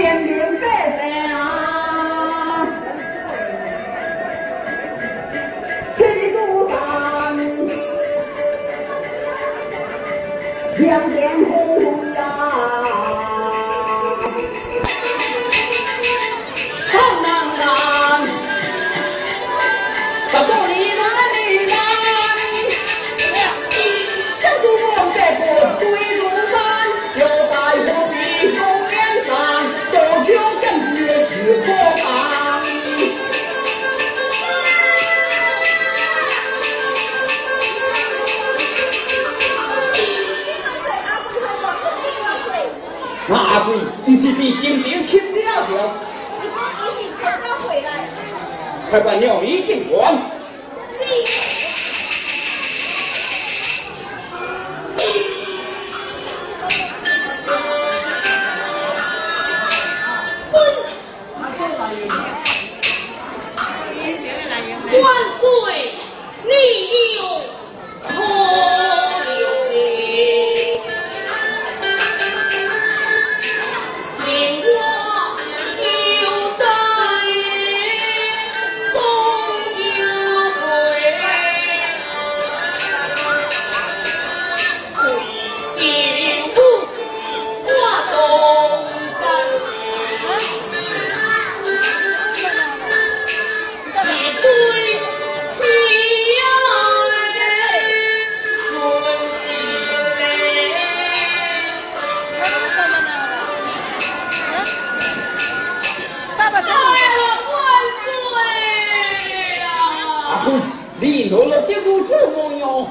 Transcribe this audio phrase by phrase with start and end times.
[0.00, 0.66] 千变百
[0.96, 1.02] 色
[1.34, 2.68] 啊。
[5.96, 6.72] 气如钢
[10.78, 12.77] 两红啊
[43.30, 43.66] 那阿，
[44.06, 45.92] 你是比金兵轻了了。
[48.88, 50.16] 快把尿一进关。
[64.90, 65.04] 万
[65.38, 65.92] 岁！
[66.44, 66.50] 你
[67.14, 67.20] 有。
[106.68, 106.74] 爱
[107.18, 107.56] 我万
[108.28, 108.32] 岁
[109.60, 109.66] 呀，
[111.00, 112.88] 立冬了，金箍这宫哟。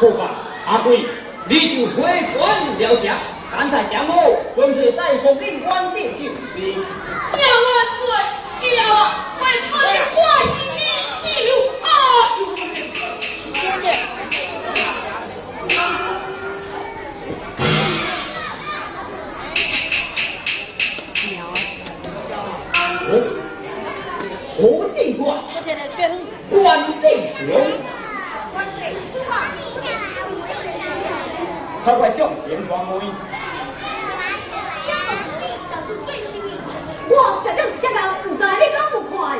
[0.00, 0.28] 不妨
[0.66, 1.00] 阿贵，
[1.48, 2.02] 你就回
[2.34, 3.18] 传了下，
[3.50, 6.30] 赶在家后，准备带封令官定信。
[6.54, 6.60] 谢。
[6.66, 7.68] 娘啊，
[8.60, 9.00] 谢，娘啊，
[9.38, 9.40] 快
[9.72, 10.20] 把你关
[10.54, 10.68] 进
[11.22, 11.50] 去了
[11.82, 11.88] 啊！
[13.54, 13.84] 爹爹。
[24.58, 24.60] 皇
[24.94, 25.24] 帝官，
[26.50, 26.54] 官
[27.00, 27.04] 帝
[27.46, 27.54] 官。
[31.86, 33.12] 快快笑颜光公益
[37.08, 39.38] 我想让你见到你在你个不快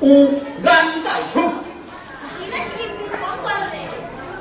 [0.00, 1.22] 乌安在
[2.38, 2.60] 你们
[2.98, 3.66] 不是光了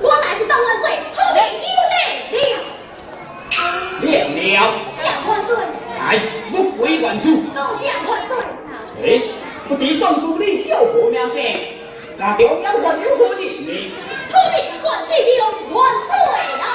[0.02, 1.63] 我万岁后面一
[1.94, 2.57] 定定
[3.58, 3.58] 啊
[4.01, 4.46] 两两
[5.01, 5.56] 两万岁
[5.98, 6.19] 来
[6.72, 8.36] 归万岁都两万岁
[9.01, 9.31] 诶
[9.69, 11.10] 不敌壮族力调和
[12.18, 13.94] 那表扬我如何的你
[14.30, 15.13] 聪明贯彻
[15.74, 16.75] 万岁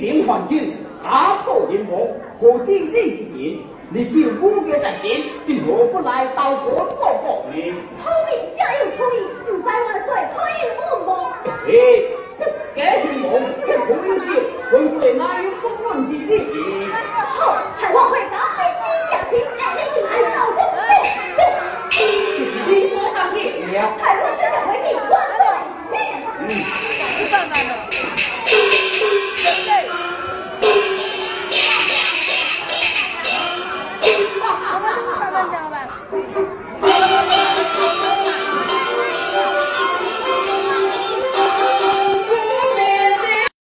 [0.00, 0.72] 领黄金，
[1.04, 2.08] 打破金国，
[2.40, 3.60] 何止你一人？
[3.92, 7.44] 你叫乌龟在前，你何不来斗火火国。
[7.52, 11.12] 你聪明，加要聪明，四海万岁，聪明不龟。
[11.66, 11.70] 你，
[12.74, 14.26] 这行动是故可的，
[14.70, 15.90] 会不会哪有风浪？